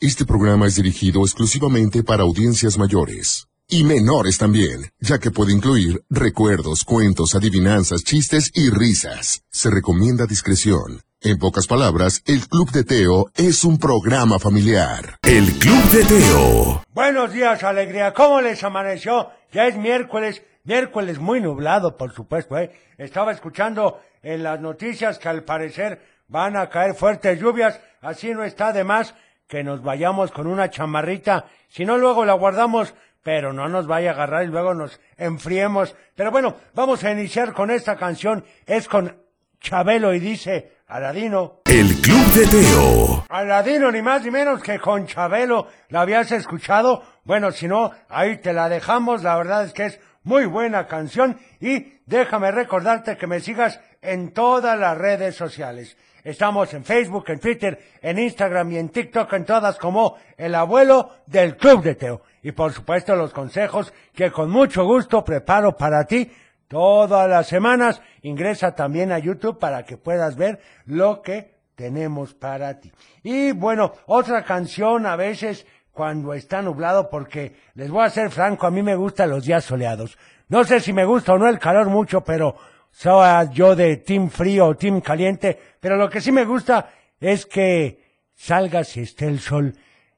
[0.00, 3.48] Este programa es dirigido exclusivamente para audiencias mayores.
[3.66, 9.42] Y menores también, ya que puede incluir recuerdos, cuentos, adivinanzas, chistes y risas.
[9.50, 11.02] Se recomienda discreción.
[11.20, 15.18] En pocas palabras, el Club de Teo es un programa familiar.
[15.22, 16.84] El Club de Teo.
[16.94, 18.14] Buenos días, alegría.
[18.14, 19.30] ¿Cómo les amaneció?
[19.52, 22.70] Ya es miércoles, miércoles muy nublado, por supuesto, ¿eh?
[22.98, 28.44] Estaba escuchando en las noticias que al parecer van a caer fuertes lluvias, así no
[28.44, 29.12] está de más
[29.48, 34.10] que nos vayamos con una chamarrita, si no luego la guardamos, pero no nos vaya
[34.10, 35.96] a agarrar y luego nos enfriemos.
[36.14, 39.16] Pero bueno, vamos a iniciar con esta canción, es con
[39.60, 41.60] Chabelo y dice Aladino.
[41.64, 43.24] El Club de Teo.
[43.28, 45.66] Aladino, ni más ni menos que con Chabelo.
[45.88, 47.02] ¿La habías escuchado?
[47.24, 49.22] Bueno, si no, ahí te la dejamos.
[49.22, 51.38] La verdad es que es muy buena canción.
[51.60, 55.96] Y déjame recordarte que me sigas en todas las redes sociales.
[56.28, 61.12] Estamos en Facebook, en Twitter, en Instagram y en TikTok, en todas como el abuelo
[61.24, 62.20] del Club de Teo.
[62.42, 66.30] Y por supuesto los consejos que con mucho gusto preparo para ti
[66.68, 68.02] todas las semanas.
[68.20, 72.92] Ingresa también a YouTube para que puedas ver lo que tenemos para ti.
[73.22, 78.66] Y bueno, otra canción a veces cuando está nublado, porque les voy a ser franco,
[78.66, 80.18] a mí me gustan los días soleados.
[80.48, 82.54] No sé si me gusta o no el calor mucho, pero
[82.90, 87.46] soy yo de team frío o team caliente, pero lo que sí me gusta es
[87.46, 88.02] que
[88.34, 89.74] salga si esté el sol.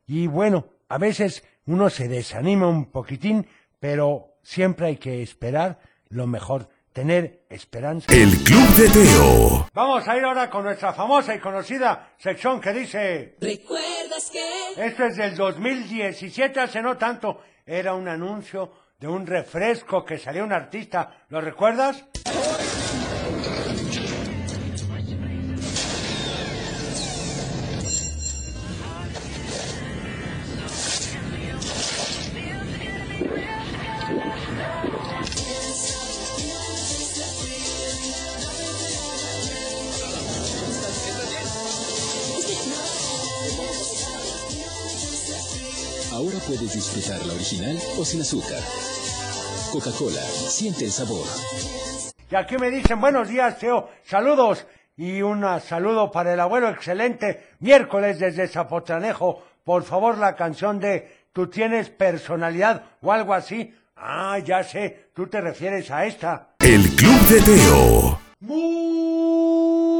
[0.07, 3.47] Y bueno, a veces uno se desanima un poquitín,
[3.79, 8.13] pero siempre hay que esperar lo mejor, tener esperanza.
[8.13, 9.69] El Club de Teo.
[9.73, 13.37] Vamos a ir ahora con nuestra famosa y conocida sección que dice...
[13.41, 14.85] ¿Recuerdas que?
[14.85, 17.41] Esto es del 2017, hace no tanto.
[17.65, 21.25] Era un anuncio de un refresco que salió un artista.
[21.29, 22.05] ¿Lo recuerdas?
[47.09, 48.61] La original o sin azúcar.
[49.73, 51.27] Coca-Cola, siente el sabor.
[52.31, 54.67] Y aquí me dicen, buenos días, Teo, saludos.
[54.97, 59.43] Y un saludo para el abuelo excelente, miércoles desde Zapotranejo.
[59.65, 63.73] Por favor, la canción de Tú tienes personalidad o algo así.
[63.97, 66.55] Ah, ya sé, tú te refieres a esta.
[66.59, 68.21] El Club de Teo.
[68.41, 70.00] Muy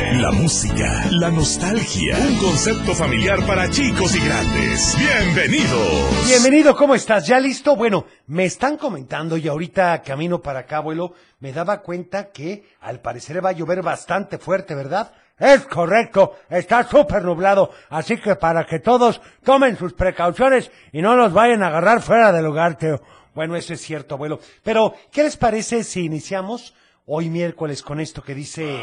[0.00, 4.96] La música, la nostalgia, un concepto familiar para chicos y grandes.
[4.96, 6.24] Bienvenidos.
[6.24, 7.26] Bienvenido, ¿cómo estás?
[7.26, 7.74] ¿Ya listo?
[7.74, 13.00] Bueno, me están comentando y ahorita camino para acá, abuelo, me daba cuenta que al
[13.00, 15.10] parecer va a llover bastante fuerte, ¿verdad?
[15.36, 21.16] Es correcto, está súper nublado, así que para que todos tomen sus precauciones y no
[21.16, 23.02] nos vayan a agarrar fuera del lugar, Teo.
[23.34, 24.38] Bueno, eso es cierto, abuelo.
[24.62, 26.72] Pero, ¿qué les parece si iniciamos
[27.08, 28.78] hoy miércoles con esto que dice...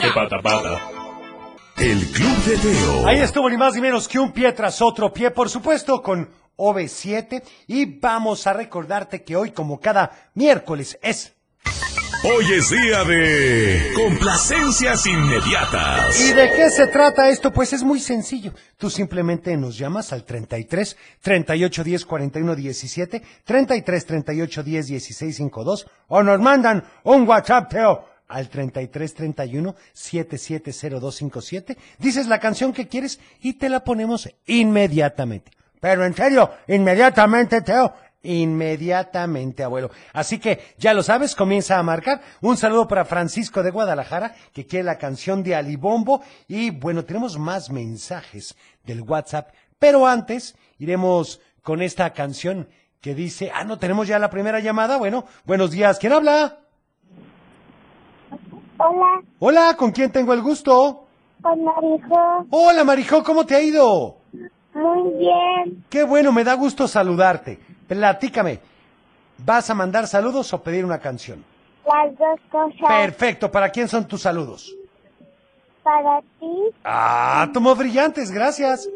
[0.00, 0.80] ¿Qué pata pata?
[1.76, 3.06] El Club de Teo.
[3.06, 6.30] Ahí estuvo ni más ni menos que un pie tras otro pie, por supuesto, con
[6.56, 7.42] OV7.
[7.66, 11.35] Y vamos a recordarte que hoy, como cada miércoles, es
[12.24, 16.20] Hoy es día de complacencias inmediatas.
[16.20, 17.52] ¿Y de qué se trata esto?
[17.52, 18.52] Pues es muy sencillo.
[18.78, 25.86] Tú simplemente nos llamas al 33 38 10 41 17, 33 38 10 16 52
[26.08, 31.76] o nos mandan un WhatsApp, Teo, al 33 31 770257.
[31.98, 35.52] Dices la canción que quieres y te la ponemos inmediatamente.
[35.80, 37.92] Pero en serio, inmediatamente, Teo,
[38.26, 39.90] inmediatamente, abuelo.
[40.12, 42.20] Así que ya lo sabes, comienza a marcar.
[42.40, 46.22] Un saludo para Francisco de Guadalajara, que quiere la canción de Alibombo.
[46.48, 49.50] Y bueno, tenemos más mensajes del WhatsApp.
[49.78, 52.68] Pero antes, iremos con esta canción
[53.00, 54.96] que dice, ah, no, tenemos ya la primera llamada.
[54.96, 55.98] Bueno, buenos días.
[55.98, 56.58] ¿Quién habla?
[58.78, 61.06] Hola, Hola, ¿con quién tengo el gusto?
[61.42, 62.46] con Marijo.
[62.50, 64.16] Hola, Marijo, ¿cómo te ha ido?
[64.74, 65.84] Muy bien.
[65.88, 67.58] Qué bueno, me da gusto saludarte.
[67.88, 68.60] Platícame,
[69.38, 71.44] ¿vas a mandar saludos o pedir una canción?
[71.86, 72.88] Las dos cosas.
[72.88, 74.74] Perfecto, ¿para quién son tus saludos?
[75.82, 76.52] Para ti,
[76.84, 78.88] Ah, tomó brillantes, gracias.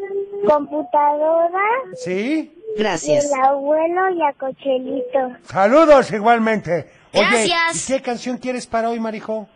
[0.49, 1.61] computadora,
[1.95, 2.53] ¿Sí?
[2.77, 5.33] y el abuelo y a Cochelito.
[5.45, 6.91] Saludos igualmente.
[7.13, 7.89] Oye, Gracias.
[7.89, 9.49] ¿y qué canción quieres para hoy, Marijo?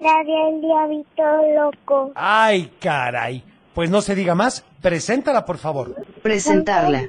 [0.00, 1.22] La del diablito
[1.56, 2.12] loco.
[2.14, 3.44] Ay, caray.
[3.74, 5.94] Pues no se diga más, preséntala, por favor.
[6.22, 7.02] Presentarla.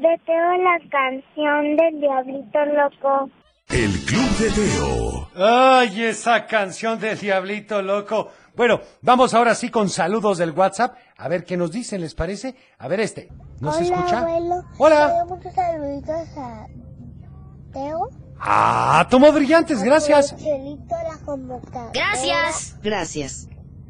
[0.00, 3.30] De Teo la canción del diablito loco.
[3.68, 5.28] El Club de Teo.
[5.36, 8.30] Ay, esa canción del Diablito Loco.
[8.56, 10.96] Bueno, vamos ahora sí con saludos del WhatsApp.
[11.18, 12.54] A ver qué nos dicen, ¿les parece?
[12.78, 13.28] A ver este.
[13.60, 14.20] ¿Nos Hola, escucha?
[14.20, 14.62] abuelo.
[14.78, 15.24] Hola.
[15.28, 16.66] Muchos saluditos a
[17.72, 18.08] Teo.
[18.40, 20.34] Ah, tomó brillantes, gracias.
[20.36, 21.90] Chelito la computadora.
[21.92, 22.76] Gracias.
[22.82, 23.48] Gracias.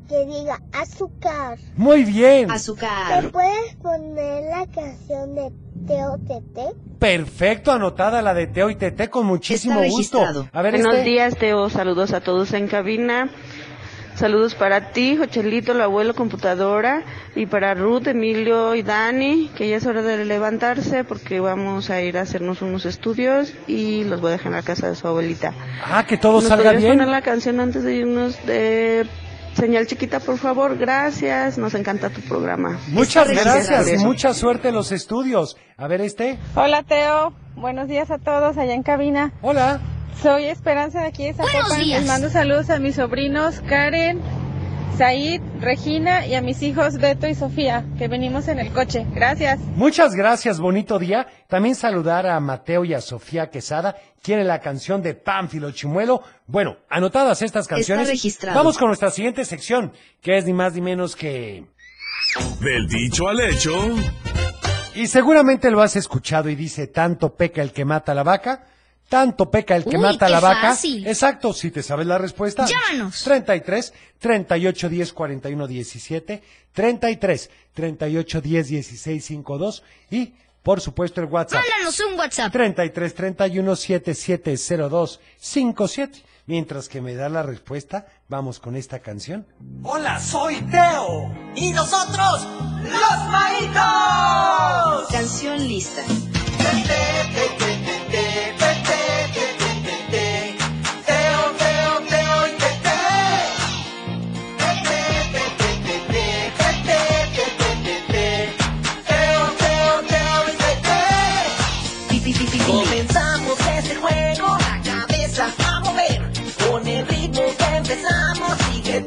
[0.08, 1.58] Que diga azúcar.
[1.76, 2.48] Muy bien.
[2.48, 3.30] ¿Me Azúcar.
[3.30, 5.52] puedes poner la canción de
[5.86, 6.74] Teo Tete?
[6.98, 10.48] Perfecto, anotada la de Teo y Tete con muchísimo Está gusto.
[10.52, 11.04] A ver Buenos este.
[11.10, 11.68] días, Teo.
[11.68, 13.28] Saludos a todos en cabina.
[14.14, 17.04] Saludos para ti, Jochelito, el abuelo computadora,
[17.36, 22.00] y para Ruth, Emilio y Dani, que ya es hora de levantarse porque vamos a
[22.02, 25.06] ir a hacernos unos estudios y los voy a dejar en la casa de su
[25.06, 25.52] abuelita.
[25.84, 26.94] Ah, que todo ¿Nos salga bien.
[26.94, 29.06] poner la canción antes de irnos de
[29.54, 30.76] señal chiquita, por favor?
[30.78, 31.58] Gracias.
[31.58, 32.78] Nos encanta tu programa.
[32.88, 35.56] Muchas Gracias gracias mucha suerte en los estudios.
[35.76, 36.38] A ver este.
[36.54, 39.32] Hola Teo, buenos días a todos allá en cabina.
[39.42, 39.80] Hola.
[40.22, 41.80] Soy Esperanza de aquí de Buenos Zapopan.
[41.84, 42.00] días.
[42.00, 44.20] Les mando saludos a mis sobrinos Karen,
[44.96, 49.06] Said, Regina y a mis hijos Beto y Sofía, que venimos en el coche.
[49.14, 49.60] Gracias.
[49.76, 51.26] Muchas gracias, bonito día.
[51.48, 53.96] También saludar a Mateo y a Sofía Quesada.
[54.22, 56.22] Quiere la canción de Pánfilo Chimuelo.
[56.46, 58.08] Bueno, anotadas estas canciones.
[58.08, 58.58] registrado.
[58.58, 61.64] Vamos con nuestra siguiente sección, que es ni más ni menos que...
[62.60, 63.72] Del dicho al hecho.
[64.94, 68.66] Y seguramente lo has escuchado y dice, tanto peca el que mata a la vaca,
[69.08, 70.68] tanto peca el que Uy, mata a la vaca.
[70.68, 71.06] fácil.
[71.06, 72.66] Exacto, si te sabes la respuesta.
[72.66, 73.22] Llámanos.
[73.24, 81.62] 33 38 10 41 17, 33 38 10 16 52 y, por supuesto, el WhatsApp.
[81.62, 82.52] Mándanos un WhatsApp.
[82.52, 86.22] 33 31 7702 57.
[86.46, 89.46] Mientras que me da la respuesta, vamos con esta canción.
[89.82, 91.30] Hola, soy Teo.
[91.54, 92.46] Y nosotros,
[92.84, 95.08] los maitos.
[95.10, 96.02] Canción lista.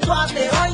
[0.02, 0.71] Sigue tu ate hoy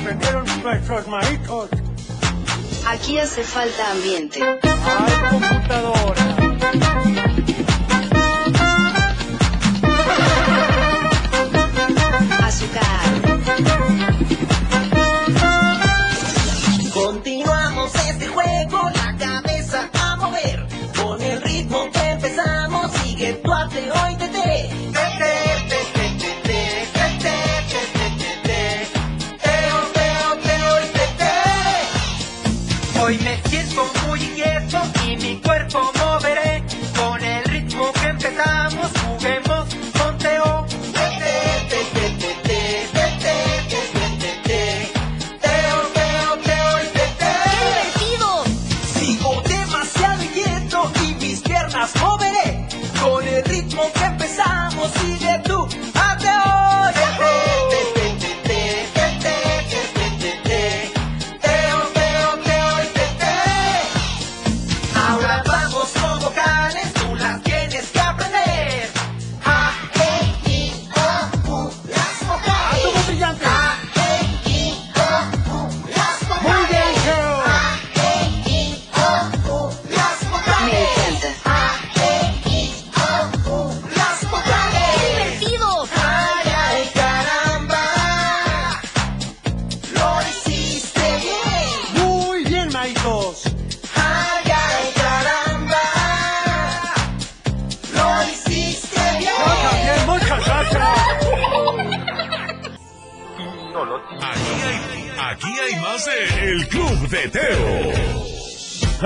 [0.00, 1.68] aprendieron nuestros maestros.
[2.86, 4.40] Aquí hace falta ambiente.
[4.42, 7.29] ¡Ay, computadora!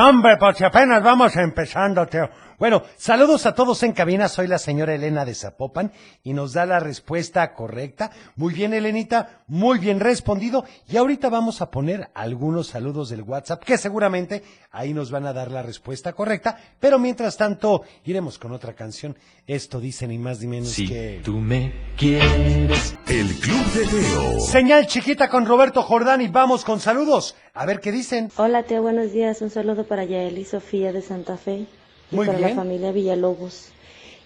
[0.07, 2.29] Hombre, pues si apenas vamos empezando, Teo.
[2.59, 4.29] Bueno, saludos a todos en cabina.
[4.29, 5.93] Soy la señora Elena de Zapopan
[6.23, 8.11] y nos da la respuesta correcta.
[8.37, 10.65] Muy bien, Elenita, muy bien respondido.
[10.89, 15.33] Y ahorita vamos a poner algunos saludos del WhatsApp que seguramente ahí nos van a
[15.33, 16.57] dar la respuesta correcta.
[16.79, 19.17] Pero mientras tanto, iremos con otra canción.
[19.47, 21.21] Esto dice ni más ni menos Si que...
[21.25, 22.97] tú me quieres.
[23.09, 24.41] El Club de Teo.
[24.41, 27.35] Señal chiquita con Roberto Jordán y vamos con saludos.
[27.53, 28.31] A ver qué dicen.
[28.37, 29.43] Hola, Teo, buenos días.
[29.43, 31.67] Un saludo para Yael y Sofía de Santa Fe
[32.11, 32.51] y Muy para bien.
[32.51, 33.71] la familia Villalobos.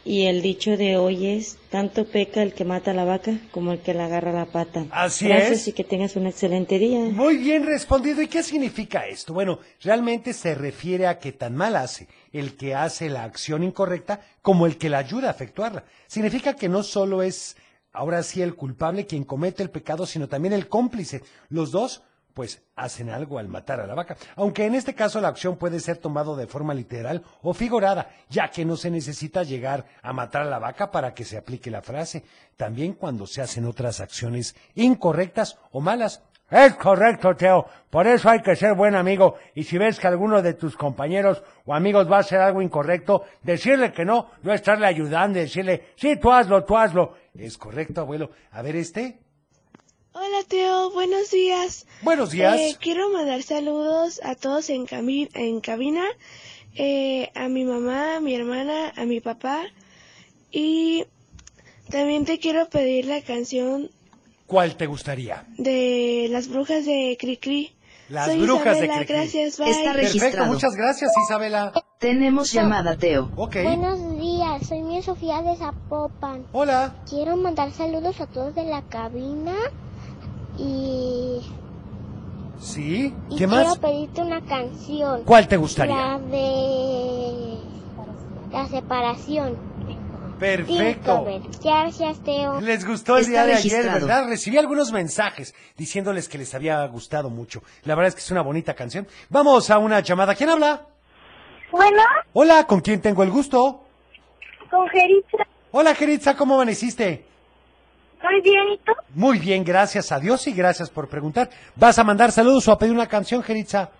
[0.05, 3.73] Y el dicho de hoy es, tanto peca el que mata a la vaca como
[3.73, 4.87] el que la agarra la pata.
[4.91, 5.69] Así Gracias es.
[5.69, 7.01] y que tengas un excelente día.
[7.11, 8.23] Muy bien respondido.
[8.23, 9.35] ¿Y qué significa esto?
[9.35, 14.21] Bueno, realmente se refiere a que tan mal hace el que hace la acción incorrecta
[14.41, 15.85] como el que la ayuda a efectuarla.
[16.07, 17.57] Significa que no solo es
[17.93, 21.23] ahora sí el culpable quien comete el pecado, sino también el cómplice.
[21.51, 22.03] Los dos
[22.39, 24.17] pues hacen algo al matar a la vaca.
[24.37, 28.49] Aunque en este caso la acción puede ser tomado de forma literal o figurada, ya
[28.49, 31.83] que no se necesita llegar a matar a la vaca para que se aplique la
[31.83, 32.23] frase.
[32.57, 36.23] También cuando se hacen otras acciones incorrectas o malas.
[36.49, 37.67] Es correcto, Teo.
[37.91, 39.35] Por eso hay que ser buen amigo.
[39.57, 43.25] Y si ves que alguno de tus compañeros o amigos va a hacer algo incorrecto,
[43.43, 47.17] decirle que no, no estarle ayudando, decirle, sí, tú hazlo, tú hazlo.
[47.37, 48.31] Es correcto, abuelo.
[48.53, 49.19] A ver, este.
[50.21, 51.87] Hola Teo, buenos días.
[52.03, 52.57] Buenos días.
[52.59, 56.05] Eh, quiero mandar saludos a todos en, cami- en cabina,
[56.75, 59.63] eh, a mi mamá, a mi hermana, a mi papá
[60.51, 61.05] y
[61.91, 63.91] también te quiero pedir la canción
[64.47, 65.47] ¿Cuál te gustaría?
[65.57, 67.75] de las brujas de Cricri.
[68.09, 69.15] Las Soy brujas Isabela, de Cricri.
[69.15, 69.71] gracias, bye.
[69.71, 70.53] Está Perfecto, registrado.
[70.53, 71.73] muchas gracias, Isabela.
[72.01, 73.31] Tenemos llamada, Teo.
[73.37, 73.57] Ok.
[73.63, 76.47] Buenos días, soy mi Sofía de Zapopan.
[76.53, 76.97] Hola.
[77.09, 79.55] Quiero mandar saludos a todos de la cabina
[80.59, 81.41] y,
[82.61, 83.15] ¿Sí?
[83.29, 83.79] y ¿Qué quiero más?
[83.79, 85.23] pedirte una canción.
[85.25, 85.95] ¿Cuál te gustaría?
[85.97, 87.59] La de
[88.53, 89.57] la separación.
[90.39, 91.25] Perfecto.
[91.25, 91.43] Tinkerbell.
[91.65, 92.61] Gracias, Teo.
[92.61, 93.85] Les gustó el Está día de ayer.
[93.87, 94.29] ¿verdad?
[94.29, 97.63] Recibí algunos mensajes diciéndoles que les había gustado mucho.
[97.85, 99.07] La verdad es que es una bonita canción.
[99.31, 100.35] Vamos a una llamada.
[100.37, 100.87] ¿Quién habla?
[101.73, 103.85] Bueno, Hola, ¿con quién tengo el gusto?
[104.71, 105.39] con Geritza.
[105.73, 107.25] Hola, Geritza, ¿cómo amaneciste?
[108.23, 108.93] Muy bien, ¿y tú?
[109.15, 111.49] Muy bien, gracias a Dios y gracias por preguntar.
[111.77, 113.91] ¿Vas a mandar saludos o a pedir una canción, Geritza?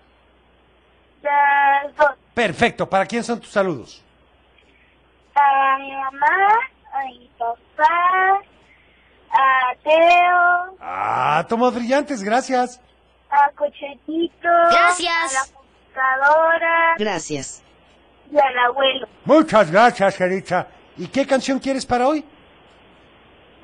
[1.21, 2.11] Las dos.
[2.33, 4.03] Perfecto, ¿para quién son tus saludos?
[5.35, 6.59] A mi mamá,
[6.93, 8.39] a mi papá,
[9.31, 12.81] a Teo, Ah, tomos brillantes, gracias.
[13.31, 14.47] a Cochetito.
[14.71, 15.09] Gracias.
[15.31, 17.61] A la computadora Gracias.
[18.31, 19.07] y al abuelo.
[19.25, 20.67] Muchas gracias, Geritza.
[20.97, 22.25] ¿Y qué canción quieres para hoy?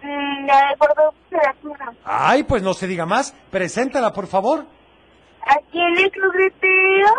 [0.06, 1.96] Mm, la de.
[2.04, 3.34] Ay, pues no se diga más.
[3.50, 4.66] Preséntala, por favor.
[5.48, 7.14] Aquí en el Club de Teo,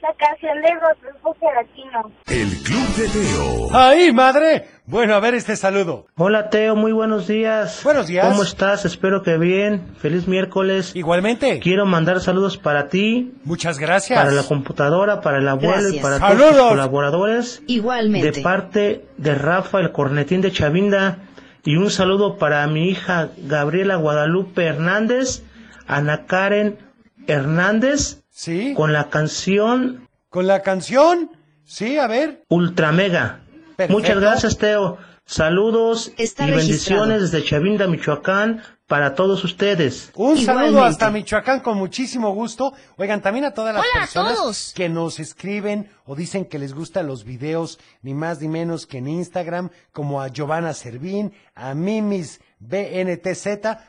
[0.00, 2.12] la canción de Rodolfo Gelatino.
[2.26, 3.68] El Club de Teo.
[3.72, 4.66] ¡Ay, madre!
[4.86, 6.06] Bueno, a ver este saludo.
[6.16, 7.80] Hola Teo, muy buenos días.
[7.84, 8.26] Buenos días.
[8.28, 8.84] ¿Cómo estás?
[8.84, 9.94] Espero que bien.
[9.98, 10.96] Feliz miércoles.
[10.96, 11.60] Igualmente.
[11.60, 14.18] Quiero mandar saludos para ti, Muchas gracias.
[14.18, 16.02] para la computadora, para el abuelo y Gracias.
[16.02, 16.50] para ¡Saludos!
[16.50, 17.62] todos los colaboradores.
[17.68, 18.32] Igualmente.
[18.32, 21.18] De parte de Rafa, el cornetín de Chavinda.
[21.64, 25.42] Y un saludo para mi hija Gabriela Guadalupe Hernández,
[25.86, 26.78] Ana Karen
[27.26, 28.74] Hernández, ¿Sí?
[28.74, 31.32] con la canción ¿Con la canción?
[31.64, 32.44] Sí, a ver.
[32.48, 33.40] Ultra Mega.
[33.76, 33.92] Perfecto.
[33.92, 34.96] Muchas gracias, Teo.
[35.34, 37.02] Saludos Está y registrado.
[37.06, 40.10] bendiciones desde Chavinda, Michoacán, para todos ustedes.
[40.16, 42.72] Un saludo hasta Michoacán con muchísimo gusto.
[42.96, 47.06] Oigan, también a todas las Hola personas que nos escriben o dicen que les gustan
[47.06, 52.40] los videos, ni más ni menos que en Instagram, como a Giovanna Servín, a Mimis
[52.58, 53.46] BNTZ,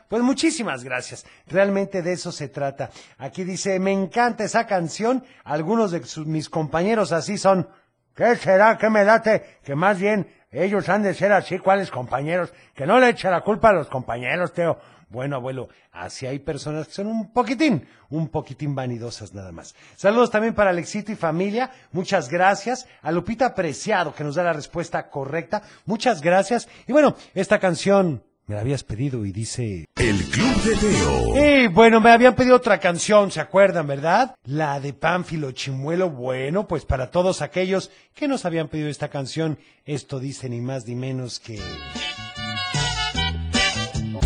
[0.08, 1.26] pues muchísimas gracias.
[1.48, 2.90] Realmente de eso se trata.
[3.18, 5.24] Aquí dice, me encanta esa canción.
[5.42, 7.68] Algunos de sus- mis compañeros así son.
[8.14, 8.78] ¿Qué será?
[8.78, 9.58] ¿Qué me late?
[9.64, 12.52] Que más bien ellos han de ser así, ¿cuáles compañeros?
[12.74, 14.78] Que no le eche la culpa a los compañeros, Teo.
[15.08, 19.74] Bueno, abuelo, así hay personas que son un poquitín, un poquitín vanidosas nada más.
[19.94, 22.86] Saludos también para Alexito y familia, muchas gracias.
[23.02, 26.66] A Lupita Preciado, que nos da la respuesta correcta, muchas gracias.
[26.86, 29.88] Y bueno, esta canción me la habías pedido y dice...
[29.96, 31.62] El Club de Teo.
[31.64, 34.36] Y bueno, me habían pedido otra canción, ¿se acuerdan, verdad?
[34.44, 36.10] La de Pánfilo Chimuelo.
[36.10, 40.86] Bueno, pues para todos aquellos que nos habían pedido esta canción, esto dice ni más
[40.86, 41.58] ni menos que...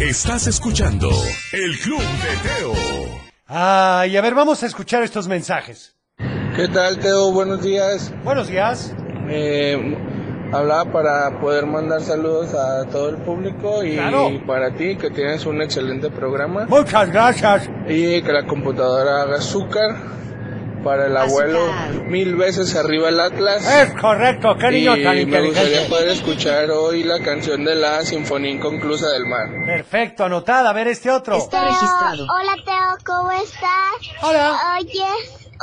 [0.00, 1.09] Estás escuchando
[1.52, 2.75] El Club de Teo.
[3.47, 5.95] Ay, a ver, vamos a escuchar estos mensajes.
[6.56, 7.30] ¿Qué tal, Teo?
[7.30, 8.12] Buenos días.
[8.25, 8.92] Buenos días.
[9.28, 10.15] Eh,
[10.52, 14.30] Hablaba para poder mandar saludos a todo el público y Claro.
[14.46, 16.66] para ti que tienes un excelente programa.
[16.68, 17.68] Muchas gracias.
[17.88, 20.14] Y que la computadora haga azúcar.
[20.84, 21.58] Para el abuelo,
[22.04, 23.66] mil veces arriba el Atlas.
[23.66, 28.02] Es correcto, qué niño y tan me gustaría poder escuchar hoy la canción de la
[28.02, 29.48] Sinfonía Inconclusa del Mar.
[29.66, 30.70] Perfecto, anotada.
[30.70, 31.38] A ver este otro.
[31.38, 34.22] Hola Teo, ¿cómo estás?
[34.22, 34.52] Hola.
[34.78, 35.02] Oye,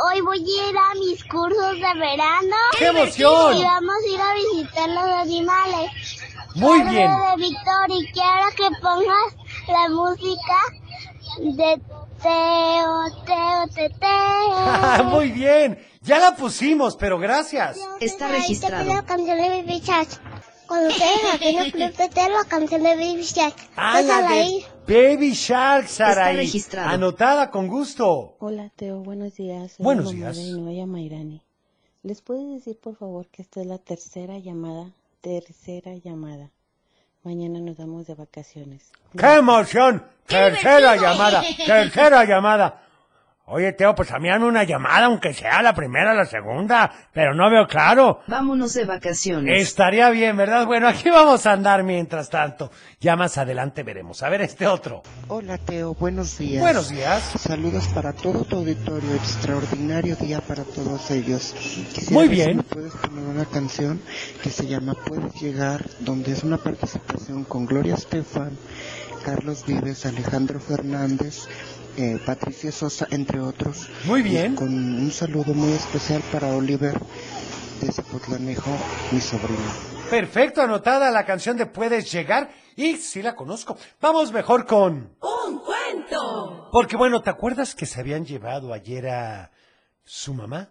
[0.06, 2.56] hoy voy a ir a mis cursos de verano.
[2.78, 3.58] ¡Qué emoción!
[3.58, 5.92] Y vamos a ir a visitar los animales.
[6.56, 7.12] Muy Soy bien.
[7.12, 9.36] de Víctor y quiero que pongas
[9.68, 10.58] la música
[11.40, 11.82] de
[12.22, 15.04] Teo, Teo, Teo, Teo.
[15.06, 15.80] Muy bien.
[16.02, 17.80] Ya la pusimos, pero gracias.
[18.00, 19.04] Está registrado.
[20.68, 23.56] Cuando ustedes aquí en el club de Teo, la canción de Baby Shark.
[23.76, 24.66] Ah, la de.
[24.88, 26.52] Baby Shark, Saraí.
[26.78, 28.36] Anotada con gusto.
[28.40, 29.74] Hola Teo, buenos días.
[29.74, 30.38] Soy Buenos la mamá días.
[30.38, 31.42] de Inoya Mairani.
[32.04, 34.92] ¿Les puedes decir por favor que esta es la tercera llamada?
[35.22, 36.52] Tercera llamada.
[37.24, 38.92] Mañana nos vamos de vacaciones.
[39.18, 40.06] ¡Qué emoción!
[40.28, 42.82] Tercera llamada, tercera llamada.
[43.46, 46.90] Oye, Teo, pues a mí dame una llamada, aunque sea la primera o la segunda,
[47.12, 48.22] pero no veo claro.
[48.26, 49.62] Vámonos de vacaciones.
[49.62, 50.66] Estaría bien, ¿verdad?
[50.66, 52.72] Bueno, aquí vamos a andar mientras tanto.
[53.02, 54.24] Ya más adelante veremos.
[54.24, 55.04] A ver este otro.
[55.28, 56.62] Hola Teo, buenos días.
[56.62, 57.22] Buenos días.
[57.38, 61.54] Saludos para todo tu auditorio, extraordinario día para todos ellos.
[61.54, 62.58] Quisiera Muy si bien.
[62.58, 64.02] me puedes poner una canción
[64.42, 68.58] que se llama Puedes llegar, donde es una participación con Gloria Estefan,
[69.26, 71.48] Carlos Vives, Alejandro Fernández,
[71.98, 73.90] eh, Patricia Sosa, entre otros.
[74.06, 74.54] Muy bien.
[74.54, 76.96] Y con un saludo muy especial para Oliver
[77.82, 78.72] de Zapotlanejo,
[79.12, 79.94] mi sobrino.
[80.10, 82.50] Perfecto, anotada la canción de Puedes llegar.
[82.76, 83.78] Y sí la conozco.
[84.02, 85.16] Vamos mejor con...
[85.22, 86.70] ¡Un cuento!
[86.72, 89.52] Porque bueno, ¿te acuerdas que se habían llevado ayer a
[90.04, 90.70] su mamá?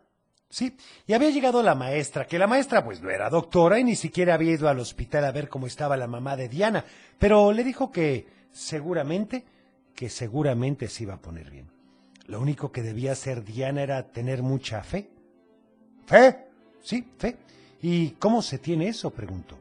[0.53, 0.77] Sí,
[1.07, 4.35] y había llegado la maestra, que la maestra pues no era doctora y ni siquiera
[4.35, 6.85] había ido al hospital a ver cómo estaba la mamá de Diana,
[7.19, 9.47] pero le dijo que seguramente,
[9.95, 11.71] que seguramente se iba a poner bien.
[12.27, 15.11] Lo único que debía hacer Diana era tener mucha fe.
[16.07, 16.47] ¿Fe?
[16.83, 17.37] Sí, fe.
[17.81, 19.11] ¿Y cómo se tiene eso?
[19.11, 19.59] preguntó.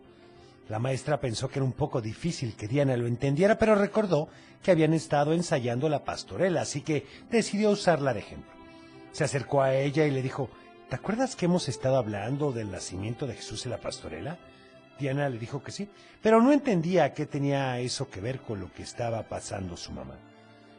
[0.70, 4.30] La maestra pensó que era un poco difícil que Diana lo entendiera, pero recordó
[4.64, 8.52] que habían estado ensayando la pastorela, así que decidió usarla de ejemplo.
[9.12, 10.50] Se acercó a ella y le dijo,
[10.88, 14.38] ¿te acuerdas que hemos estado hablando del nacimiento de Jesús en la pastorela?
[15.00, 15.90] Diana le dijo que sí,
[16.22, 20.16] pero no entendía qué tenía eso que ver con lo que estaba pasando su mamá.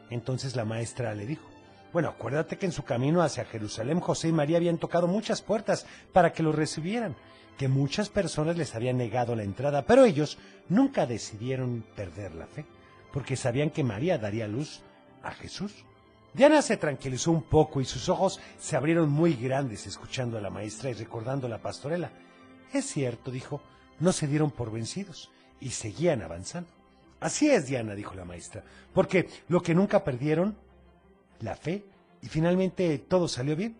[0.09, 1.47] Entonces la maestra le dijo,
[1.91, 5.85] bueno, acuérdate que en su camino hacia Jerusalén José y María habían tocado muchas puertas
[6.11, 7.15] para que lo recibieran,
[7.57, 10.39] que muchas personas les habían negado la entrada, pero ellos
[10.69, 12.65] nunca decidieron perder la fe,
[13.11, 14.81] porque sabían que María daría luz
[15.21, 15.85] a Jesús.
[16.33, 20.49] Diana se tranquilizó un poco y sus ojos se abrieron muy grandes escuchando a la
[20.49, 22.11] maestra y recordando la pastorela.
[22.73, 23.61] Es cierto, dijo,
[23.99, 25.29] no se dieron por vencidos
[25.61, 26.71] y seguían avanzando.
[27.23, 30.57] Así es, Diana, dijo la maestra, porque lo que nunca perdieron,
[31.39, 31.85] la fe,
[32.21, 33.77] y finalmente todo salió bien.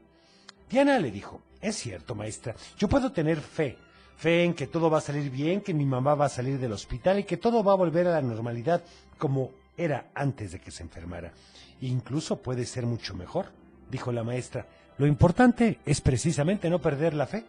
[0.69, 3.77] Diana le dijo, es cierto, maestra, yo puedo tener fe,
[4.15, 6.71] fe en que todo va a salir bien, que mi mamá va a salir del
[6.71, 8.81] hospital y que todo va a volver a la normalidad
[9.17, 11.33] como era antes de que se enfermara.
[11.81, 13.47] Incluso puede ser mucho mejor,
[13.91, 14.67] dijo la maestra.
[14.97, 17.43] Lo importante es precisamente no perder la fe.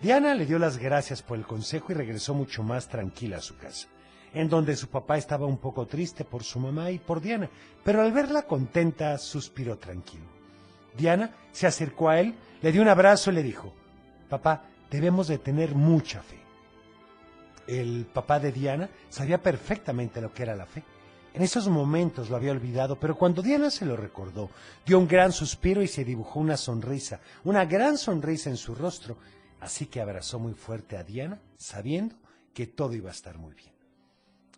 [0.00, 3.56] Diana le dio las gracias por el consejo y regresó mucho más tranquila a su
[3.56, 3.88] casa,
[4.34, 7.48] en donde su papá estaba un poco triste por su mamá y por Diana,
[7.84, 10.24] pero al verla contenta suspiró tranquilo.
[10.96, 13.72] Diana se acercó a él, le dio un abrazo y le dijo,
[14.28, 16.38] Papá, debemos de tener mucha fe.
[17.66, 20.82] El papá de Diana sabía perfectamente lo que era la fe.
[21.34, 24.50] En esos momentos lo había olvidado, pero cuando Diana se lo recordó,
[24.84, 29.18] dio un gran suspiro y se dibujó una sonrisa, una gran sonrisa en su rostro,
[29.60, 32.16] así que abrazó muy fuerte a Diana, sabiendo
[32.54, 33.77] que todo iba a estar muy bien.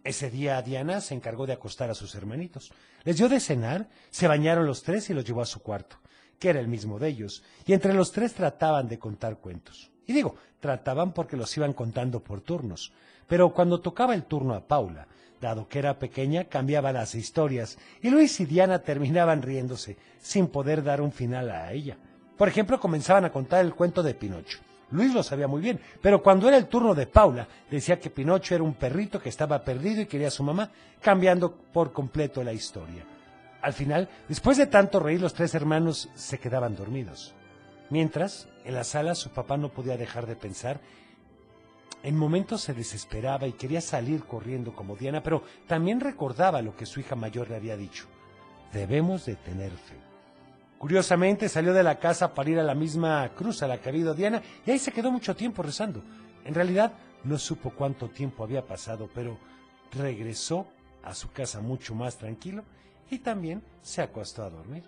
[0.03, 2.73] Ese día Diana se encargó de acostar a sus hermanitos.
[3.05, 5.97] Les dio de cenar, se bañaron los tres y los llevó a su cuarto,
[6.39, 9.91] que era el mismo de ellos, y entre los tres trataban de contar cuentos.
[10.07, 12.93] Y digo, trataban porque los iban contando por turnos,
[13.27, 15.07] pero cuando tocaba el turno a Paula,
[15.39, 20.83] dado que era pequeña, cambiaba las historias, y Luis y Diana terminaban riéndose, sin poder
[20.83, 21.99] dar un final a ella.
[22.39, 24.61] Por ejemplo, comenzaban a contar el cuento de Pinocho.
[24.91, 28.55] Luis lo sabía muy bien, pero cuando era el turno de Paula, decía que Pinocho
[28.55, 32.53] era un perrito que estaba perdido y quería a su mamá, cambiando por completo la
[32.53, 33.05] historia.
[33.63, 37.35] Al final, después de tanto reír, los tres hermanos se quedaban dormidos.
[37.91, 40.81] Mientras, en la sala su papá no podía dejar de pensar.
[42.03, 46.87] En momentos se desesperaba y quería salir corriendo como Diana, pero también recordaba lo que
[46.87, 48.07] su hija mayor le había dicho.
[48.73, 50.10] Debemos de tener fe.
[50.81, 54.01] Curiosamente salió de la casa para ir a la misma cruz a la que había
[54.01, 56.03] ido Diana y ahí se quedó mucho tiempo rezando.
[56.43, 59.37] En realidad no supo cuánto tiempo había pasado, pero
[59.93, 60.67] regresó
[61.03, 62.65] a su casa mucho más tranquilo
[63.11, 64.85] y también se acostó a dormir.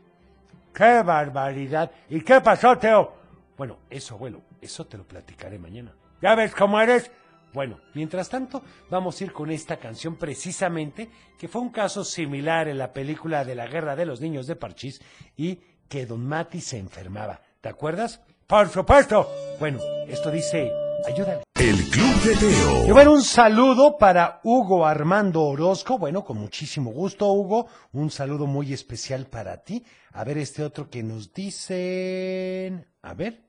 [0.72, 1.90] ¡Qué barbaridad!
[2.08, 3.12] ¿Y qué pasó, Teo?
[3.58, 5.94] Bueno, eso, abuelo, eso te lo platicaré mañana.
[6.22, 7.10] ¿Ya ves cómo eres?
[7.52, 12.66] Bueno, mientras tanto, vamos a ir con esta canción precisamente, que fue un caso similar
[12.68, 15.02] en la película de la Guerra de los Niños de Parchís
[15.36, 15.60] y
[15.92, 17.38] que Don Mati se enfermaba.
[17.60, 18.22] ¿Te acuerdas?
[18.46, 19.28] Por supuesto.
[19.60, 19.78] Bueno,
[20.08, 20.72] esto dice,
[21.06, 21.42] ayúdale.
[21.54, 22.86] El Club de Teo.
[22.86, 25.98] Y bueno, un saludo para Hugo Armando Orozco.
[25.98, 27.66] Bueno, con muchísimo gusto, Hugo.
[27.92, 29.84] Un saludo muy especial para ti.
[30.12, 32.86] A ver este otro que nos dicen.
[33.02, 33.42] A ver.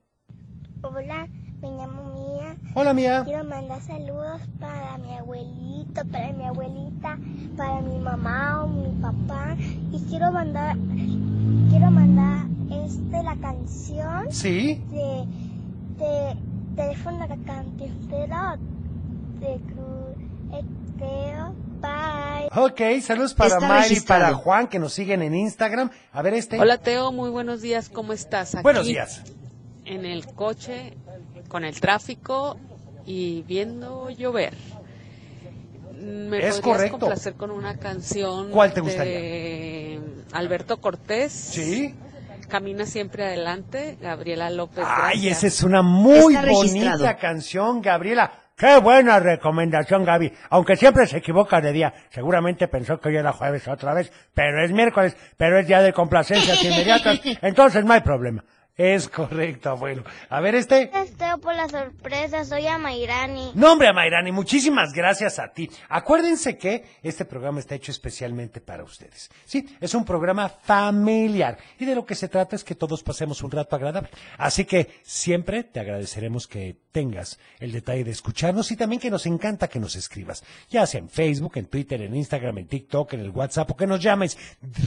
[0.82, 1.30] Hola,
[1.64, 2.56] me llamo Mía.
[2.76, 3.22] Hola, Mía.
[3.26, 7.18] Quiero mandar saludos para mi abuelito, para mi abuelita,
[7.56, 9.56] para mi mamá o mi papá.
[9.92, 10.76] Y quiero mandar,
[11.70, 14.84] quiero mandar este la canción Sí.
[14.92, 15.26] de,
[16.04, 16.36] de
[16.76, 18.58] teléfono de cantistero
[19.40, 20.18] de Cruz
[20.52, 21.56] Eteo.
[21.80, 22.50] Bye.
[22.56, 25.90] Ok, saludos para Mari y para Juan que nos siguen en Instagram.
[26.12, 26.60] A ver este.
[26.60, 28.56] Hola Teo, muy buenos días, ¿cómo estás?
[28.56, 29.24] Aquí Buenos días.
[29.86, 30.96] En el coche,
[31.54, 32.58] con el tráfico
[33.06, 34.56] y viendo llover.
[35.96, 36.98] ¿Me Es podrías correcto.
[37.00, 40.00] complacer con una canción ¿Cuál te de
[40.32, 41.32] Alberto Cortés?
[41.32, 41.94] Sí.
[42.50, 44.84] Camina siempre adelante, Gabriela López.
[44.88, 46.98] Ay, esa es una muy Está registrado.
[46.98, 48.32] bonita canción, Gabriela.
[48.58, 50.34] Qué buena recomendación, Gaby.
[50.50, 51.94] Aunque siempre se equivoca de día.
[52.10, 55.94] Seguramente pensó que hoy era jueves otra vez, pero es miércoles, pero es día de
[55.94, 57.20] complacencias inmediatas.
[57.44, 58.44] Entonces no hay problema.
[58.76, 60.04] Es correcto, abuelo.
[60.30, 60.88] A ver este.
[60.88, 62.44] Gracias, Teo, por la sorpresa.
[62.44, 63.52] Soy Amairani.
[63.54, 65.70] No, hombre, Amairani, muchísimas gracias a ti.
[65.90, 69.30] Acuérdense que este programa está hecho especialmente para ustedes.
[69.46, 73.44] Sí, es un programa familiar y de lo que se trata es que todos pasemos
[73.44, 74.10] un rato agradable.
[74.40, 79.28] Así que siempre te agradeceremos que tengas el detalle de escucharnos y también que nos
[79.28, 83.20] encanta que nos escribas, ya sea en Facebook, en Twitter, en Instagram, en TikTok, en
[83.20, 84.36] el WhatsApp o que nos llames.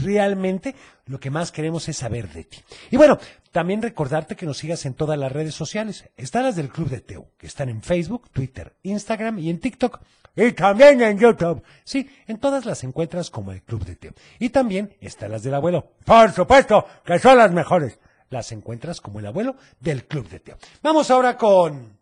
[0.02, 0.74] Realmente
[1.06, 2.58] lo que más queremos es saber de ti.
[2.90, 3.18] Y bueno,
[3.56, 6.04] también recordarte que nos sigas en todas las redes sociales.
[6.16, 10.00] Están las del Club de Teo, que están en Facebook, Twitter, Instagram y en TikTok.
[10.36, 11.62] Y también en YouTube.
[11.84, 14.12] Sí, en todas las encuentras como el Club de Teo.
[14.38, 15.92] Y también están las del abuelo.
[16.04, 17.98] Por supuesto, que son las mejores.
[18.28, 20.58] Las encuentras como el abuelo del Club de Teo.
[20.82, 21.96] Vamos ahora con...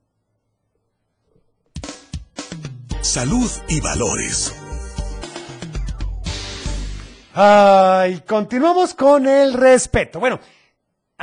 [3.03, 4.53] Salud y valores.
[7.35, 10.21] Ay, continuamos con el respeto.
[10.21, 10.39] Bueno,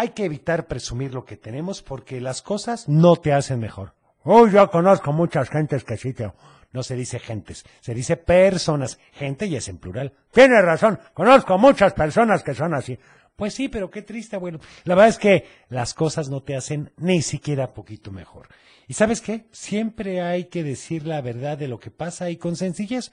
[0.01, 3.93] hay que evitar presumir lo que tenemos porque las cosas no te hacen mejor.
[4.23, 6.33] Uy, yo conozco muchas gentes que sí, Teo.
[6.73, 8.97] No se dice gentes, se dice personas.
[9.11, 10.13] Gente y es en plural.
[10.31, 12.97] Tienes razón, conozco muchas personas que son así.
[13.35, 14.59] Pues sí, pero qué triste, abuelo.
[14.85, 18.47] La verdad es que las cosas no te hacen ni siquiera poquito mejor.
[18.87, 19.45] ¿Y sabes qué?
[19.51, 23.11] Siempre hay que decir la verdad de lo que pasa y con sencillez.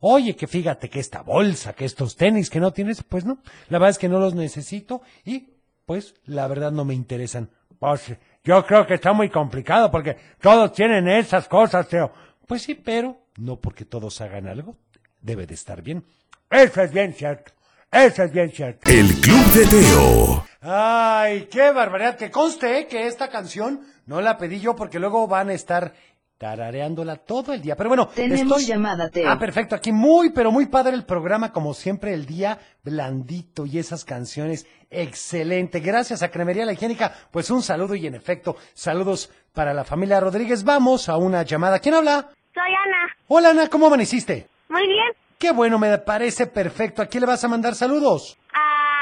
[0.00, 3.42] Oye, que fíjate que esta bolsa, que estos tenis que no tienes, pues no.
[3.68, 5.59] La verdad es que no los necesito y
[5.90, 7.50] pues la verdad no me interesan.
[7.80, 8.12] Pues
[8.44, 12.12] yo creo que está muy complicado porque todos tienen esas cosas, Teo.
[12.46, 14.76] Pues sí, pero no porque todos hagan algo,
[15.20, 16.04] debe de estar bien.
[16.48, 17.50] Eso es bien cierto.
[17.90, 18.88] Eso es bien cierto.
[18.88, 20.46] El Club de Teo.
[20.60, 22.16] Ay, qué barbaridad.
[22.16, 25.94] Que conste que esta canción no la pedí yo porque luego van a estar
[26.40, 27.76] tarareándola todo el día.
[27.76, 28.64] Pero bueno, Tenemos estoy...
[28.64, 29.28] llamada, Teo.
[29.28, 29.74] Ah, perfecto.
[29.74, 34.66] Aquí muy, pero muy padre el programa, como siempre, el día blandito y esas canciones
[34.88, 35.80] excelente.
[35.80, 37.12] Gracias a Cremería La Higiénica.
[37.30, 40.64] Pues un saludo y en efecto, saludos para la familia Rodríguez.
[40.64, 41.78] Vamos a una llamada.
[41.78, 42.30] ¿Quién habla?
[42.54, 43.14] Soy Ana.
[43.28, 44.48] Hola, Ana, ¿cómo amaneciste?
[44.70, 45.12] Muy bien.
[45.38, 47.02] Qué bueno, me parece perfecto.
[47.02, 48.38] ¿A quién le vas a mandar saludos?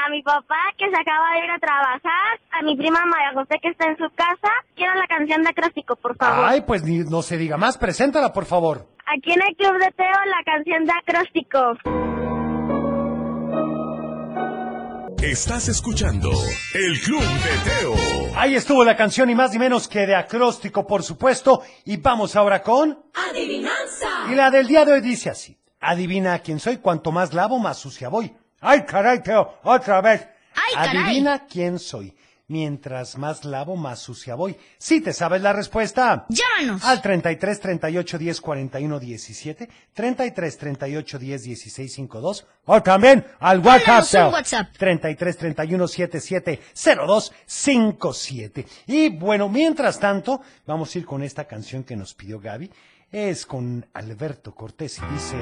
[0.09, 2.39] A mi papá que se acaba de ir a trabajar.
[2.51, 4.51] A mi prima María José que está en su casa.
[4.75, 6.45] Quiero la canción de Acróstico, por favor.
[6.47, 7.77] Ay, pues ni, no se diga más.
[7.77, 8.87] Preséntala, por favor.
[9.05, 11.59] Aquí en el Club de Teo la canción de Acróstico.
[15.21, 16.31] Estás escuchando
[16.73, 17.93] El Club de Teo.
[18.35, 21.61] Ahí estuvo la canción y más ni menos que de acróstico, por supuesto.
[21.85, 22.97] Y vamos ahora con...
[23.13, 24.31] Adivinanza.
[24.31, 25.55] Y la del día de hoy dice así.
[25.79, 28.33] Adivina quién soy, cuanto más lavo, más sucia voy.
[28.61, 30.27] Ay, caray, Teo, otra vez.
[30.55, 31.03] Ay, caray.
[31.03, 32.13] Adivina quién soy.
[32.49, 34.57] Mientras más lavo, más sucia voy.
[34.79, 36.25] Si te sabes la respuesta.
[36.29, 36.83] Llámanos.
[36.83, 44.03] Al 33 38 10 41 17, 33 38 10 16 52, o también al WhatsApp.
[44.09, 44.29] Teo.
[44.29, 44.67] WhatsApp.
[44.75, 46.59] 33 31 77
[47.05, 48.65] 02 57.
[48.87, 52.71] Y bueno, mientras tanto, vamos a ir con esta canción que nos pidió Gaby.
[53.11, 55.37] Es con Alberto Cortés y dice,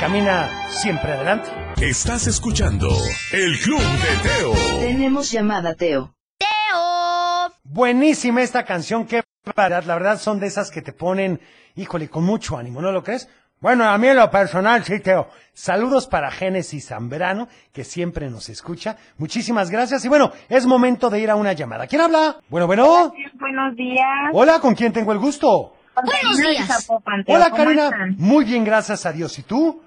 [0.00, 1.50] camina siempre adelante.
[1.80, 2.88] Estás escuchando
[3.32, 4.52] El Club de Teo.
[4.80, 6.14] Tenemos llamada, Teo.
[6.38, 7.52] Teo.
[7.64, 9.22] Buenísima esta canción, qué
[9.56, 11.40] verdad, la verdad son de esas que te ponen,
[11.74, 13.28] híjole, con mucho ánimo, ¿no lo crees?
[13.60, 15.28] Bueno, a mí en lo personal, sí, Teo.
[15.52, 18.96] Saludos para Génesis Zambrano, que siempre nos escucha.
[19.18, 20.04] Muchísimas gracias.
[20.04, 21.86] Y bueno, es momento de ir a una llamada.
[21.86, 22.38] ¿Quién habla?
[22.48, 23.12] Bueno, bueno.
[23.38, 24.30] Buenos días.
[24.32, 25.76] Hola, ¿con quién tengo el gusto?
[25.94, 26.88] Buenos días.
[27.26, 27.84] Hola, ¿cómo Karina.
[27.84, 28.16] están?
[28.18, 29.38] Muy bien, gracias a Dios.
[29.38, 29.82] ¿Y tú?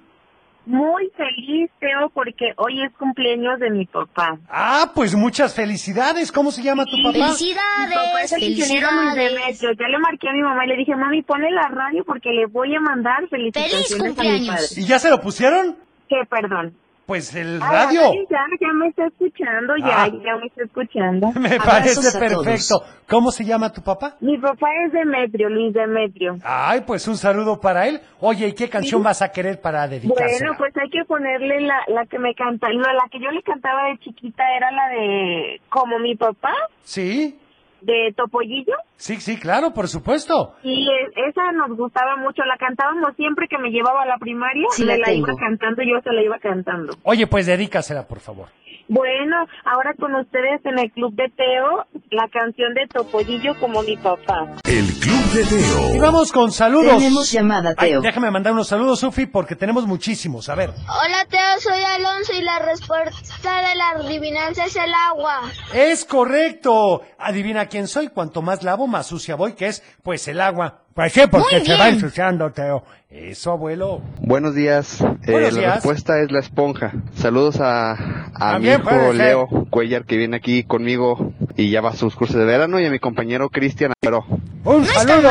[0.65, 4.37] Muy feliz, Teo, porque hoy es cumpleaños de mi papá.
[4.49, 6.31] Ah, pues muchas felicidades.
[6.31, 7.33] ¿Cómo se llama tu papá?
[7.39, 9.71] Mi papá es el ingeniero Luis Demetrio.
[9.73, 12.47] Ya le marqué a mi mamá y le dije, mami, ponle la radio porque le
[12.47, 14.63] voy a mandar felicitaciones a mi padre.
[14.75, 15.75] ¿Y ya se lo pusieron?
[16.09, 16.75] ¿Qué, perdón?
[17.05, 18.01] Pues el Ah, radio.
[18.29, 20.07] ya, ya me está escuchando, ya, Ah.
[20.07, 21.31] ya me está escuchando.
[21.39, 22.83] Me parece perfecto.
[23.07, 24.15] ¿Cómo se llama tu papá?
[24.21, 26.39] Mi papá es Demetrio, Luis Demetrio.
[26.43, 28.01] Ay, pues un saludo para él.
[28.19, 30.47] Oye, ¿y qué canción vas a querer para dedicársela?
[30.49, 33.43] Bueno, pues hay que ponerle la, la que me canta, no, la que yo le
[33.43, 37.37] cantaba de chiquita era la de como mi papá, Sí,
[37.85, 38.75] de Topollillo.
[38.97, 40.55] sí, sí, claro, por supuesto.
[40.63, 44.67] Y eh, esa nos gustaba mucho, la cantábamos siempre que me llevaba a la primaria,
[44.71, 46.93] Sí, me la la iba cantando y yo se la iba cantando.
[47.03, 48.47] Oye, pues dedícasela, por favor.
[48.87, 53.97] Bueno, ahora con ustedes en el Club de Teo, la canción de Topollillo como mi
[53.97, 54.47] papá.
[54.63, 55.95] El Club de Teo.
[55.95, 56.97] Y vamos con saludos.
[56.97, 58.01] Tenemos llamada, Ay, Teo.
[58.01, 60.49] déjame mandar unos saludos, Sufi, porque tenemos muchísimos.
[60.49, 60.69] A ver.
[60.69, 65.41] Hola Teo, soy Alonso y la respuesta de la adivinanza es el agua.
[65.73, 67.01] Es correcto.
[67.17, 68.09] Adivina quién soy.
[68.09, 70.81] Cuanto más lavo, más sucia voy, que es, pues, el agua.
[70.93, 72.83] Pues sí, porque se va ensuciando, Teo.
[73.09, 74.01] Eso, abuelo.
[74.19, 75.01] Buenos días.
[75.01, 75.73] Eh, Buenos la días.
[75.75, 76.93] respuesta es la esponja.
[77.15, 77.95] Saludos a,
[78.35, 79.13] a mi También puede hijo.
[79.13, 82.85] Leo Cuellar que viene aquí conmigo y ya va a sus cursos de verano y
[82.85, 84.25] a mi compañero Cristian Pero
[84.63, 85.29] Un saludo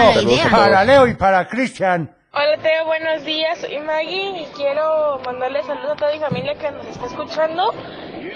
[0.51, 2.15] para Leo y para Cristian.
[2.33, 3.59] Hola Teo, buenos días.
[3.59, 7.73] Soy Maggie y quiero mandarle saludos a toda mi familia que nos está escuchando.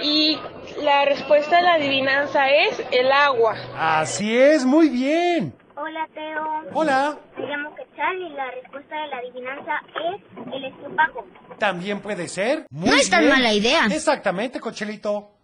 [0.03, 0.39] Y
[0.83, 3.57] la respuesta de la adivinanza es el agua.
[3.77, 5.53] Así es, muy bien.
[5.81, 6.45] Hola Teo.
[6.75, 7.19] Hola.
[7.37, 11.25] Me llamo Quetzal y la respuesta de la adivinanza es el estropajo.
[11.59, 12.67] También puede ser.
[12.71, 13.33] Muy No es tan bien.
[13.33, 13.87] mala idea.
[13.87, 15.35] Exactamente, Cochelito.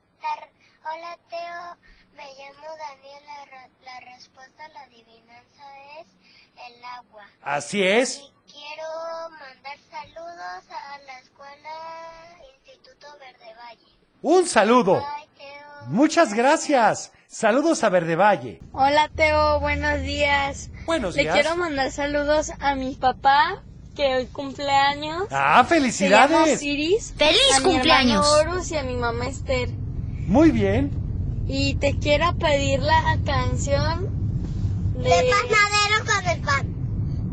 [0.87, 1.77] Hola Teo,
[2.16, 3.68] me llamo Daniela.
[3.85, 5.64] La respuesta a la adivinanza
[6.01, 6.07] es
[6.66, 7.27] el agua.
[7.42, 8.31] Así es.
[8.51, 11.70] Quiero mandar saludos a la escuela
[12.55, 13.92] Instituto Verde Valle.
[14.23, 15.05] Un saludo.
[15.88, 17.12] Muchas gracias.
[17.29, 18.61] Saludos a Verde Valle.
[18.73, 20.70] Hola Teo, buenos días.
[20.87, 21.35] Buenos Le días.
[21.35, 23.62] quiero mandar saludos a mi papá
[23.97, 25.25] que hoy cumpleaños.
[25.31, 26.57] Ah, Se llama felicidades.
[26.59, 27.14] Osiris.
[27.16, 28.27] ¡Feliz a mi cumpleaños!
[28.27, 29.68] hermano Horus y a mi mamá Esther.
[30.27, 30.90] Muy bien.
[31.47, 34.07] Y te quiero pedir la canción
[34.97, 35.11] de...
[35.11, 36.75] panadero con el pan.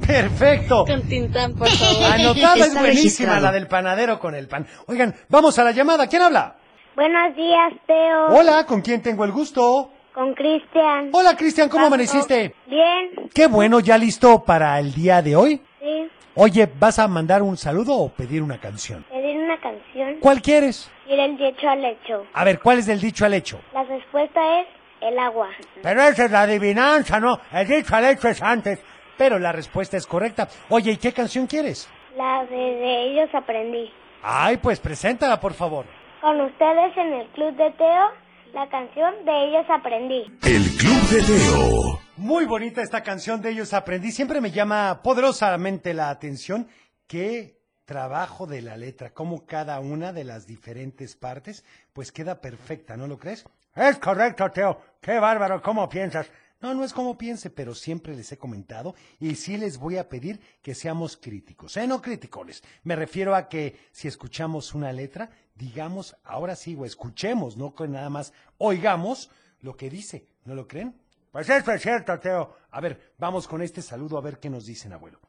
[0.06, 0.86] Perfecto.
[0.86, 2.04] Con Tintán, por favor.
[2.12, 3.42] Anotada es buenísima registrado.
[3.42, 4.68] la del panadero con el pan.
[4.88, 6.08] Oigan, vamos a la llamada.
[6.08, 6.58] ¿Quién habla?
[6.96, 8.28] Buenos días Teo.
[8.28, 9.92] Hola, ¿con quién tengo el gusto?
[10.14, 11.10] Con Cristian.
[11.14, 12.54] Hola, Cristian, ¿cómo amaneciste?
[12.68, 13.30] Bien.
[13.34, 15.62] Qué bueno, ¿ya listo para el día de hoy?
[15.80, 16.10] Sí.
[16.36, 19.06] Oye, ¿vas a mandar un saludo o pedir una canción?
[19.10, 20.18] Pedir una canción.
[20.20, 20.92] ¿Cuál quieres?
[21.08, 22.26] Ir el dicho al hecho.
[22.34, 23.60] A ver, ¿cuál es del dicho al hecho?
[23.74, 24.68] La respuesta es
[25.00, 25.50] el agua.
[25.82, 27.40] Pero esa es la adivinanza, ¿no?
[27.54, 28.80] El dicho al hecho es antes.
[29.18, 30.48] Pero la respuesta es correcta.
[30.70, 31.90] Oye, ¿y qué canción quieres?
[32.18, 33.92] La de, de ellos aprendí.
[34.24, 35.86] Ay, pues preséntala, por favor.
[36.22, 38.12] Con ustedes en el Club de Teo,
[38.54, 40.22] la canción de ellos aprendí.
[40.44, 42.00] El Club de Teo.
[42.18, 44.12] Muy bonita esta canción de ellos aprendí.
[44.12, 46.68] Siempre me llama poderosamente la atención
[47.08, 52.96] qué trabajo de la letra, cómo cada una de las diferentes partes, pues queda perfecta,
[52.96, 53.44] ¿no lo crees?
[53.76, 54.80] Es correcto, Teo.
[55.02, 56.30] Qué bárbaro, ¿cómo piensas?
[56.62, 60.08] No, no es como piense, pero siempre les he comentado y sí les voy a
[60.08, 61.88] pedir que seamos críticos, ¿eh?
[61.88, 62.63] No criticones.
[62.84, 67.88] Me refiero a que si escuchamos una letra, digamos, ahora sí, o escuchemos, no que
[67.88, 70.95] nada más oigamos lo que dice, ¿no lo creen?
[71.32, 72.56] Pues eso es cierto, Teo.
[72.71, 75.19] A ver, vamos con este saludo a ver qué nos dicen, abuelo.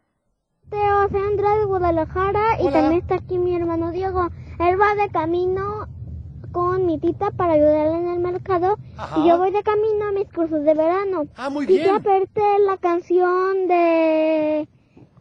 [0.69, 4.29] Teo, soy Andrea de Guadalajara y también está aquí mi hermano Diego.
[4.59, 5.87] Él va de camino
[6.53, 9.19] con mi tita para ayudarle en el mercado Ajá.
[9.21, 11.25] y yo voy de camino a mis cursos de verano.
[11.37, 12.01] Ah, muy bien.
[12.03, 14.69] pedirte la canción de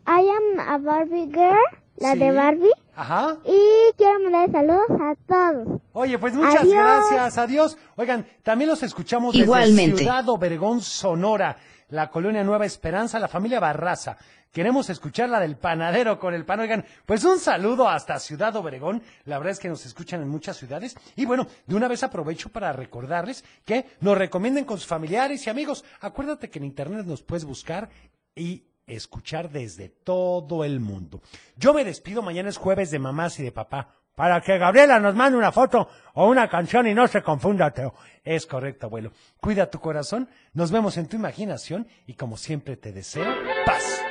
[0.07, 1.55] I am a Barbie Girl,
[1.97, 2.19] la Sí.
[2.19, 2.71] de Barbie.
[2.95, 3.37] Ajá.
[3.45, 5.81] Y quiero mandar saludos a todos.
[5.93, 6.73] Oye, pues muchas Adiós.
[6.73, 7.77] gracias, adiós.
[7.95, 9.97] Oigan, también los escuchamos desde Igualmente.
[9.99, 11.57] Ciudad Obregón, Sonora,
[11.91, 14.17] la colonia Nueva Esperanza, la familia Barraza.
[14.51, 16.59] Queremos escuchar la del panadero con el pan.
[16.59, 19.01] Oigan, pues un saludo hasta Ciudad Obregón.
[19.25, 20.95] La verdad es que nos escuchan en muchas ciudades.
[21.15, 25.49] Y bueno, de una vez aprovecho para recordarles que nos recomienden con sus familiares y
[25.49, 25.85] amigos.
[26.01, 27.89] Acuérdate que en internet nos puedes buscar
[28.35, 31.21] y escuchar desde todo el mundo.
[31.55, 34.00] Yo me despido, mañana es jueves de mamás y de papá.
[34.15, 37.93] Para que Gabriela nos mande una foto o una canción y no se confunda, Teo.
[38.23, 39.11] Es correcto, abuelo.
[39.39, 43.25] Cuida tu corazón, nos vemos en tu imaginación y como siempre te deseo
[43.65, 44.10] paz.